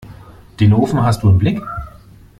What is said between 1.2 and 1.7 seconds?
du im Blick?